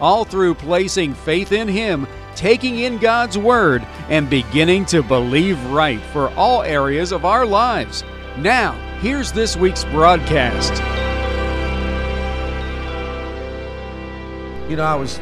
[0.00, 6.00] all through placing faith in Him, taking in God's Word, and beginning to believe right
[6.12, 8.04] for all areas of our lives.
[8.38, 10.72] Now, here's this week's broadcast.
[14.68, 15.20] You know, I was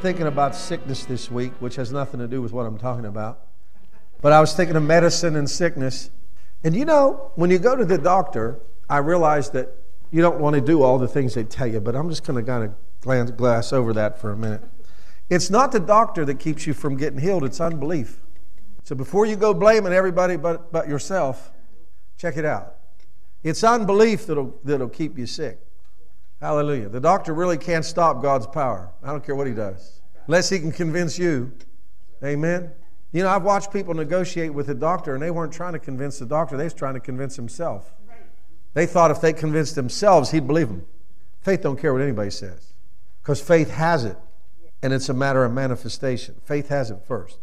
[0.00, 3.40] thinking about sickness this week, which has nothing to do with what I'm talking about.
[4.20, 6.10] But I was thinking of medicine and sickness.
[6.64, 9.68] And you know, when you go to the doctor, I realize that
[10.10, 12.42] you don't want to do all the things they tell you, but I'm just going
[12.42, 14.62] to kind of glance, glass over that for a minute.
[15.30, 18.22] It's not the doctor that keeps you from getting healed, it's unbelief.
[18.84, 21.52] So before you go blaming everybody but, but yourself,
[22.16, 22.76] check it out.
[23.42, 25.60] It's unbelief that'll, that'll keep you sick.
[26.40, 26.88] Hallelujah.
[26.88, 28.92] The doctor really can't stop God's power.
[29.02, 31.52] I don't care what he does, unless he can convince you.
[32.24, 32.70] Amen.
[33.12, 36.18] You know, I've watched people negotiate with a doctor, and they weren't trying to convince
[36.18, 37.94] the doctor, they was trying to convince himself.
[38.74, 40.86] They thought if they convinced themselves, he'd believe them.
[41.40, 42.74] Faith don't care what anybody says.
[43.28, 44.16] Because faith has it,
[44.82, 46.36] and it's a matter of manifestation.
[46.46, 47.36] Faith has it first.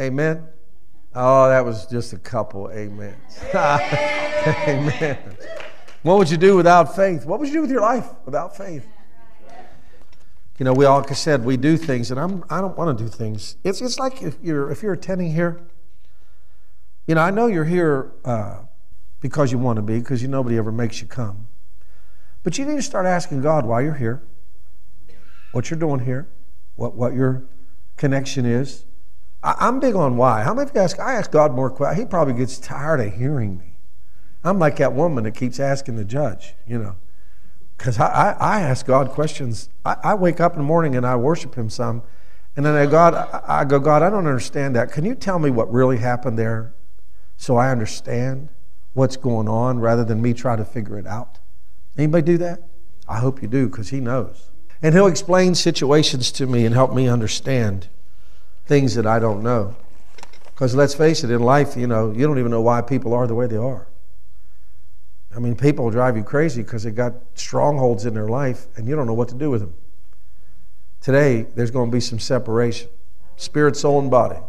[0.00, 0.46] Amen.
[1.12, 3.40] Oh, that was just a couple amens.
[3.56, 5.18] Amen.
[6.04, 7.26] What would you do without faith?
[7.26, 8.86] What would you do with your life without faith?
[10.60, 12.96] You know, we all like I said we do things, and I'm I don't want
[12.96, 13.56] to do things.
[13.64, 15.60] It's it's like if you're if you're attending here.
[17.08, 18.58] You know, I know you're here uh,
[19.18, 21.48] because you want to be, because you nobody ever makes you come.
[22.44, 24.22] But you need to start asking God why you're here,
[25.52, 26.28] what you're doing here,
[26.76, 27.44] what what your
[27.96, 28.84] connection is.
[29.42, 30.42] I, am big on why.
[30.42, 30.98] How many of you ask?
[30.98, 32.04] I ask God more questions.
[32.04, 33.78] He probably gets tired of hearing me.
[34.42, 36.96] I'm like that woman that keeps asking the judge, you know.
[37.76, 39.68] Because I, I, I, ask God questions.
[39.84, 42.02] I, I, wake up in the morning and I worship Him some.
[42.56, 44.90] And then I, God, I, I go, God, I don't understand that.
[44.90, 46.74] Can you tell me what really happened there
[47.36, 48.48] so I understand
[48.94, 51.38] what's going on rather than me try to figure it out?
[51.96, 52.62] Anybody do that?
[53.06, 54.50] I hope you do because He knows.
[54.82, 57.88] And He'll explain situations to me and help me understand
[58.66, 59.76] things that I don't know.
[60.46, 63.26] Because let's face it, in life, you know, you don't even know why people are
[63.26, 63.88] the way they are.
[65.34, 68.96] I mean, people drive you crazy because they got strongholds in their life and you
[68.96, 69.74] don't know what to do with them.
[71.00, 72.88] Today, there's going to be some separation
[73.36, 74.40] spirit, soul, and body.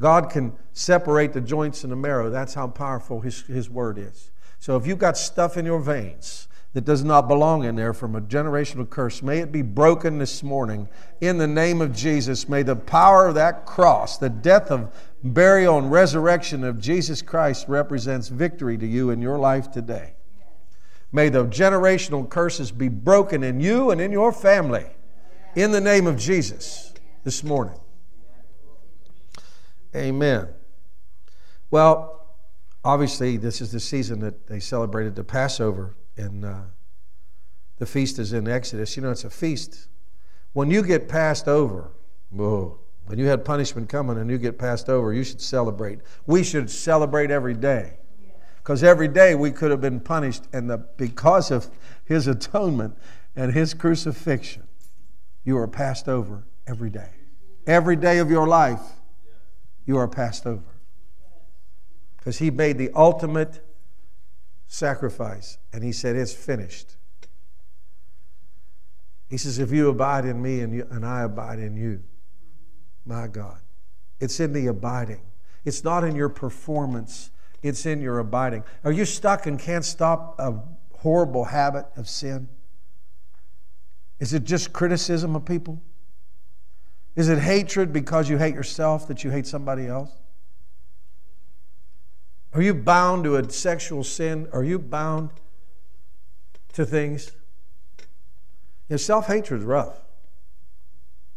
[0.00, 2.30] God can separate the joints and the marrow.
[2.30, 4.30] That's how powerful His, his Word is.
[4.58, 8.14] So if you've got stuff in your veins that does not belong in there from
[8.14, 10.88] a generational curse, may it be broken this morning
[11.20, 12.48] in the name of Jesus.
[12.48, 14.94] May the power of that cross, the death of
[15.24, 20.14] burial, and resurrection of Jesus Christ represents victory to you in your life today.
[21.12, 24.86] May the generational curses be broken in you and in your family
[25.56, 26.94] in the name of Jesus
[27.24, 27.78] this morning.
[29.94, 30.48] Amen.
[31.72, 32.36] Well,
[32.84, 36.60] obviously, this is the season that they celebrated the Passover, and uh,
[37.78, 38.96] the feast is in Exodus.
[38.96, 39.88] You know, it's a feast.
[40.52, 41.92] When you get passed over,
[42.30, 46.00] whoa, when you had punishment coming and you get passed over, you should celebrate.
[46.26, 47.94] We should celebrate every day.
[48.58, 51.70] Because every day we could have been punished, and the, because of
[52.04, 52.96] his atonement
[53.34, 54.64] and his crucifixion,
[55.44, 57.10] you are passed over every day.
[57.66, 58.82] Every day of your life,
[59.86, 60.62] you are passed over.
[62.18, 63.64] Because he made the ultimate
[64.70, 66.96] sacrifice, and he said, It's finished.
[69.28, 72.02] He says, If you abide in me and, you, and I abide in you,
[73.04, 73.60] my God.
[74.20, 75.22] It's in the abiding.
[75.64, 77.30] It's not in your performance,
[77.62, 78.62] it's in your abiding.
[78.84, 80.54] Are you stuck and can't stop a
[80.98, 82.48] horrible habit of sin?
[84.20, 85.82] Is it just criticism of people?
[87.16, 90.12] Is it hatred because you hate yourself that you hate somebody else?
[92.52, 94.48] Are you bound to a sexual sin?
[94.52, 95.30] Are you bound
[96.72, 97.32] to things?
[98.88, 100.00] You know, self hatred is rough,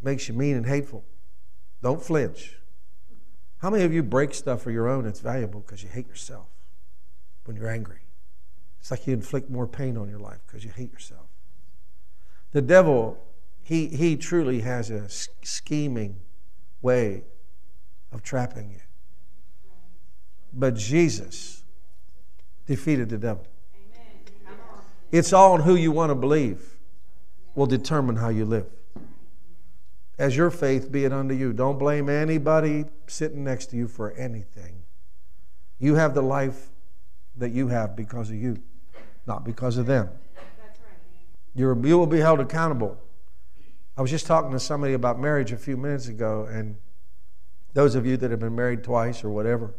[0.02, 1.06] makes you mean and hateful.
[1.82, 2.58] Don't flinch.
[3.60, 6.48] How many of you break stuff for your own that's valuable because you hate yourself
[7.46, 8.00] when you're angry?
[8.80, 11.28] It's like you inflict more pain on your life because you hate yourself.
[12.52, 13.24] The devil,
[13.62, 16.20] he, he truly has a scheming
[16.82, 17.24] way
[18.12, 18.82] of trapping you.
[20.54, 21.64] But Jesus
[22.66, 23.46] defeated the devil.
[25.12, 26.78] It's all who you want to believe
[27.56, 28.66] will determine how you live.
[30.18, 31.54] as your faith be it unto you.
[31.54, 34.84] Don't blame anybody sitting next to you for anything.
[35.80, 36.70] You have the life
[37.36, 38.62] that you have because of you,
[39.26, 40.10] not because of them.
[41.56, 42.98] You're, you will be held accountable.
[43.98, 46.78] I was just talking to somebody about marriage a few minutes ago, and
[47.74, 49.74] those of you that have been married twice or whatever,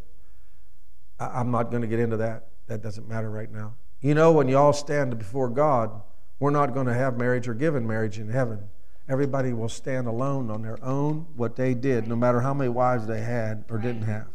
[1.18, 2.48] I, I'm not going to get into that.
[2.66, 3.74] That doesn't matter right now.
[4.00, 6.02] You know, when you all stand before God,
[6.38, 8.68] we're not going to have marriage or given marriage in heaven.
[9.08, 13.06] Everybody will stand alone on their own, what they did, no matter how many wives
[13.06, 14.28] they had or didn't have.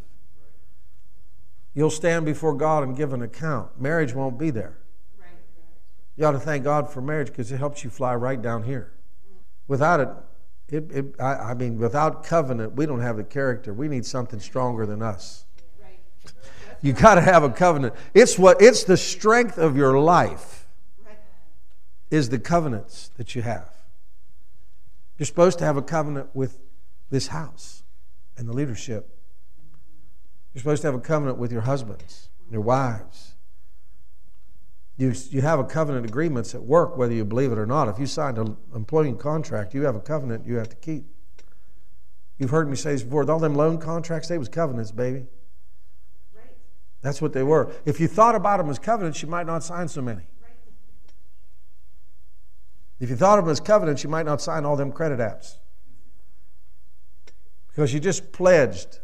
[1.73, 3.79] You'll stand before God and give an account.
[3.79, 4.77] Marriage won't be there.
[6.17, 8.91] You ought to thank God for marriage because it helps you fly right down here.
[9.31, 9.37] Mm.
[9.69, 10.09] Without it,
[10.67, 13.73] it, it I, I, mean, without covenant, we don't have the character.
[13.73, 15.45] We need something stronger than us.
[16.81, 17.93] You got to have a covenant.
[18.13, 20.67] It's what it's the strength of your life.
[22.09, 23.69] Is the covenants that you have.
[25.17, 26.57] You're supposed to have a covenant with
[27.11, 27.83] this house
[28.37, 29.15] and the leadership.
[30.53, 33.35] You're supposed to have a covenant with your husbands, your wives.
[34.97, 37.87] You, you have a covenant agreements at work, whether you believe it or not.
[37.89, 41.05] If you signed an employment contract, you have a covenant you have to keep.
[42.37, 43.29] You've heard me say this before.
[43.29, 45.27] All them loan contracts, they was covenants, baby.
[47.01, 47.71] That's what they were.
[47.85, 50.23] If you thought about them as covenants, you might not sign so many.
[52.99, 55.55] If you thought of them as covenants, you might not sign all them credit apps.
[57.69, 58.99] Because you just pledged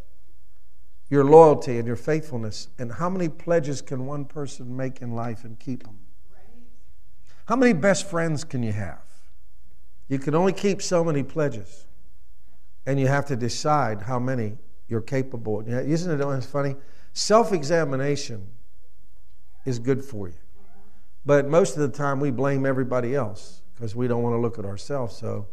[1.10, 2.68] your loyalty and your faithfulness.
[2.78, 6.00] And how many pledges can one person make in life and keep them?
[7.46, 9.04] How many best friends can you have?
[10.10, 11.86] You can only keep so many pledges.
[12.86, 14.58] And you have to decide how many
[14.90, 15.64] you're capable.
[15.66, 16.76] Isn't it funny?
[17.16, 18.46] Self examination
[19.64, 20.36] is good for you.
[21.26, 24.60] But most of the time, we blame everybody else because we don't want to look
[24.60, 25.16] at ourselves.
[25.16, 25.48] So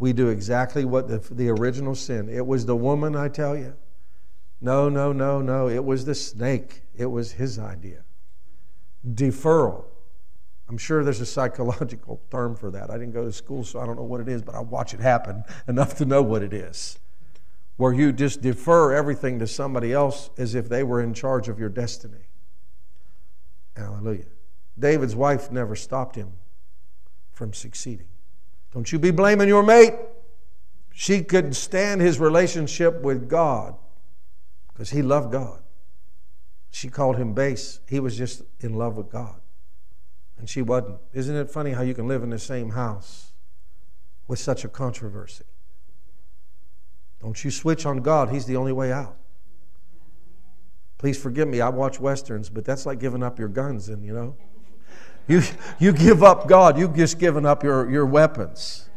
[0.00, 2.28] we do exactly what the, the original sin.
[2.28, 3.76] It was the woman, I tell you.
[4.60, 5.68] No, no, no, no.
[5.68, 6.82] It was the snake.
[6.96, 8.02] It was his idea.
[9.08, 9.84] Deferral.
[10.68, 12.90] I'm sure there's a psychological term for that.
[12.90, 14.92] I didn't go to school, so I don't know what it is, but I watch
[14.92, 16.98] it happen enough to know what it is.
[17.76, 21.58] Where you just defer everything to somebody else as if they were in charge of
[21.58, 22.28] your destiny.
[23.76, 24.26] Hallelujah.
[24.78, 26.32] David's wife never stopped him
[27.32, 28.06] from succeeding.
[28.72, 29.94] Don't you be blaming your mate.
[30.92, 33.74] She couldn't stand his relationship with God
[34.72, 35.60] because he loved God.
[36.70, 37.80] She called him base.
[37.88, 39.40] He was just in love with God.
[40.38, 40.98] And she wasn't.
[41.12, 43.32] Isn't it funny how you can live in the same house
[44.26, 45.44] with such a controversy?
[47.24, 49.16] Don't you switch on God, He's the only way out.
[50.98, 54.12] Please forgive me, I watch westerns, but that's like giving up your guns, and you
[54.12, 54.36] know.
[55.26, 55.40] You,
[55.78, 58.90] you give up God, you've just given up your, your weapons.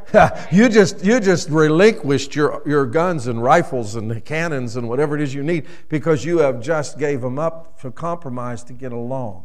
[0.50, 5.20] you just you just relinquished your, your guns and rifles and cannons and whatever it
[5.20, 9.44] is you need because you have just gave them up for compromise to get along.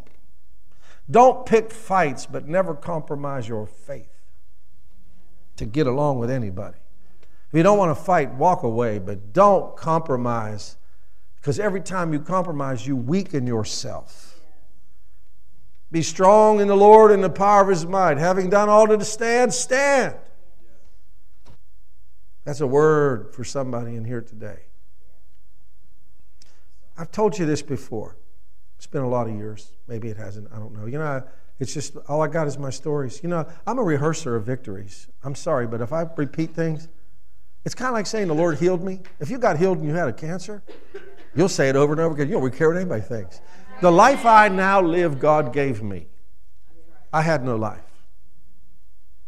[1.12, 4.14] Don't pick fights, but never compromise your faith
[5.58, 6.78] to get along with anybody.
[7.50, 10.78] If you don't want to fight, walk away, but don't compromise
[11.36, 14.40] because every time you compromise, you weaken yourself.
[15.92, 18.18] Be strong in the Lord and the power of his might.
[18.18, 20.16] Having done all to stand, stand.
[22.46, 24.60] That's a word for somebody in here today.
[26.98, 28.18] I've told you this before.
[28.78, 29.74] It's been a lot of years.
[29.88, 30.50] Maybe it hasn't.
[30.54, 30.86] I don't know.
[30.86, 31.24] You know,
[31.60, 33.22] it's just all I got is my stories.
[33.24, 35.08] You know, I'm a rehearser of victories.
[35.24, 36.88] I'm sorry, but if I repeat things,
[37.66, 39.02] it's kind of like saying the Lord healed me.
[39.20, 40.64] If you got healed and you had a cancer,
[41.36, 42.28] you'll say it over and over again.
[42.28, 43.42] You don't care what anybody thinks.
[43.82, 46.08] The life I now live, God gave me.
[47.12, 47.82] I had no life.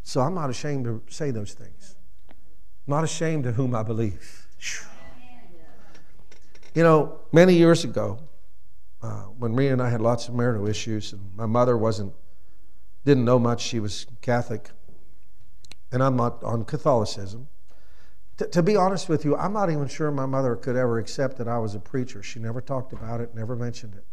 [0.04, 1.96] So I'm not ashamed to say those things.
[2.30, 4.48] I'm not ashamed of whom I believe.
[6.74, 8.20] You know, many years ago,
[9.02, 12.14] uh, when Rena and I had lots of marital issues, and my mother wasn't,
[13.04, 13.62] didn't know much.
[13.62, 14.70] She was Catholic,
[15.92, 17.48] and I'm not on Catholicism.
[18.42, 21.38] T- to be honest with you, I'm not even sure my mother could ever accept
[21.38, 22.24] that I was a preacher.
[22.24, 24.04] She never talked about it, never mentioned it.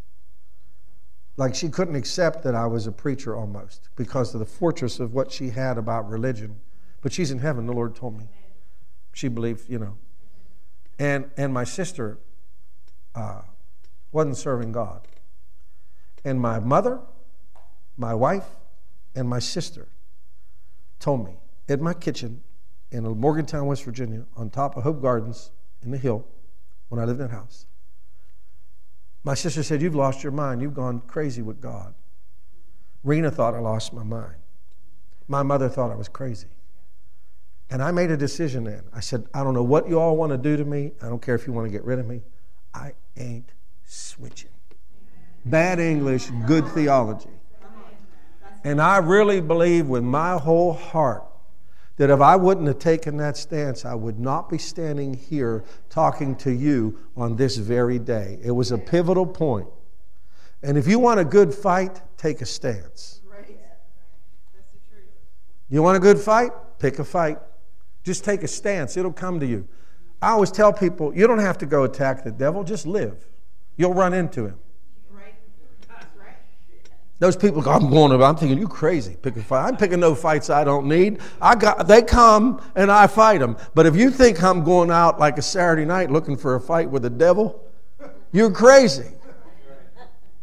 [1.38, 5.14] Like she couldn't accept that I was a preacher almost because of the fortress of
[5.14, 6.60] what she had about religion.
[7.00, 8.28] But she's in heaven, the Lord told me.
[9.14, 9.96] She believed, you know.
[10.98, 12.18] And, and my sister
[13.14, 13.42] uh,
[14.12, 15.08] wasn't serving God.
[16.24, 17.00] And my mother,
[17.96, 18.46] my wife,
[19.14, 19.88] and my sister
[20.98, 22.42] told me in my kitchen
[22.90, 25.50] in Morgantown, West Virginia, on top of Hope Gardens
[25.82, 26.26] in the hill,
[26.88, 27.66] when I lived in that house,
[29.24, 30.62] my sister said, You've lost your mind.
[30.62, 31.94] You've gone crazy with God.
[33.04, 34.36] Rena thought I lost my mind.
[35.28, 36.48] My mother thought I was crazy.
[37.70, 38.84] And I made a decision then.
[38.94, 40.92] I said, I don't know what you all want to do to me.
[41.02, 42.22] I don't care if you want to get rid of me.
[42.72, 43.52] I ain't
[43.84, 44.50] switching.
[45.44, 47.28] Bad English, good theology.
[48.64, 51.27] And I really believe with my whole heart
[51.98, 56.36] that if I wouldn't have taken that stance, I would not be standing here talking
[56.36, 58.38] to you on this very day.
[58.42, 59.68] It was a pivotal point.
[60.62, 63.20] And if you want a good fight, take a stance.
[65.68, 66.52] You want a good fight?
[66.78, 67.38] Pick a fight.
[68.04, 69.68] Just take a stance, it'll come to you.
[70.22, 73.26] I always tell people you don't have to go attack the devil, just live.
[73.76, 74.58] You'll run into him.
[77.20, 79.66] Those people go, I'm going to, I'm thinking, you crazy, pick a fight.
[79.66, 81.18] I'm picking no fights I don't need.
[81.40, 83.56] I got, they come and I fight them.
[83.74, 86.88] But if you think I'm going out like a Saturday night looking for a fight
[86.88, 87.64] with the devil,
[88.30, 89.10] you're crazy.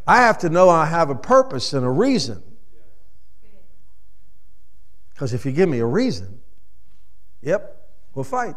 [0.06, 2.44] I have to know I have a purpose and a reason.
[5.14, 6.42] Because if you give me a reason,
[7.42, 8.56] yep, we'll fight.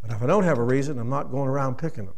[0.00, 2.14] But if I don't have a reason, I'm not going around picking them.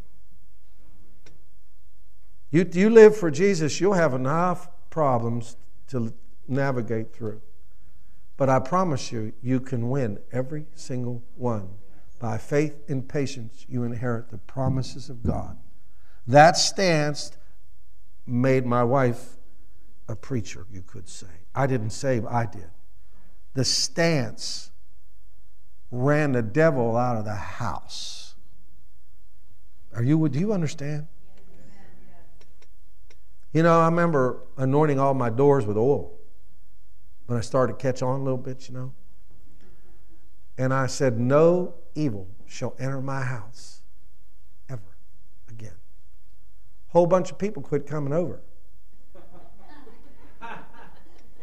[2.51, 6.13] You, you live for Jesus, you'll have enough problems to
[6.47, 7.41] navigate through.
[8.37, 11.69] But I promise you, you can win every single one.
[12.19, 15.57] By faith and patience, you inherit the promises of God.
[16.25, 17.31] That stance
[18.25, 19.37] made my wife
[20.07, 21.27] a preacher, you could say.
[21.53, 22.69] I didn't say, I did.
[23.53, 24.71] The stance
[25.91, 28.35] ran the devil out of the house.
[29.95, 31.07] Are you, do you understand?
[33.57, 36.11] You know, I remember anointing all my doors with oil
[37.25, 38.93] when I started to catch on a little bit, you know.
[40.59, 43.81] And I said, No evil shall enter my house
[44.69, 44.95] ever
[45.49, 45.73] again.
[46.89, 48.43] Whole bunch of people quit coming over.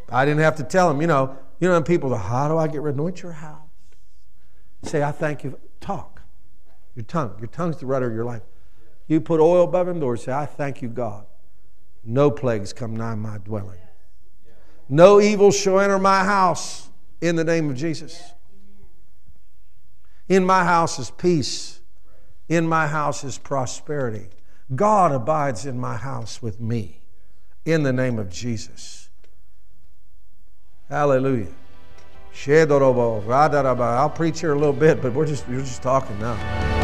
[0.08, 2.68] I didn't have to tell them, you know, you know, people go, How do I
[2.68, 2.90] get rid?
[2.90, 3.58] Of anoint your house.
[4.84, 5.58] Say, I thank you.
[5.80, 6.22] Talk.
[6.94, 7.34] Your tongue.
[7.40, 8.42] Your tongue's the rudder of your life.
[9.08, 11.26] You put oil above them doors, say, I thank you, God
[12.04, 13.78] no plagues come nigh my dwelling.
[14.88, 16.88] No evil shall enter my house
[17.20, 18.32] in the name of Jesus.
[20.28, 21.80] In my house is peace.
[22.48, 24.28] In my house is prosperity.
[24.74, 27.00] God abides in my house with me
[27.64, 29.08] in the name of Jesus.
[30.88, 31.52] Hallelujah.
[32.34, 36.83] I'll preach here a little bit, but we're just, we're just talking now.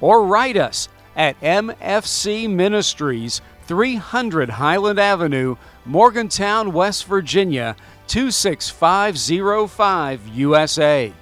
[0.00, 7.76] or write us at MFC Ministries, 300 Highland Avenue, Morgantown, West Virginia,
[8.06, 11.12] 26505 USA.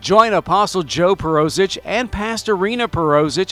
[0.00, 2.88] Join Apostle Joe Perozich and Pastor Rena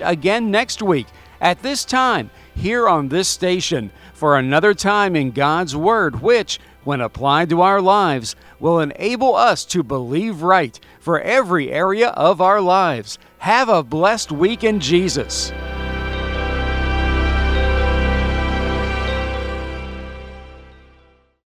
[0.05, 1.07] again next week
[1.41, 7.01] at this time here on this station for another time in God's Word, which, when
[7.01, 12.61] applied to our lives, will enable us to believe right for every area of our
[12.61, 13.19] lives.
[13.43, 15.51] Have a blessed week in Jesus.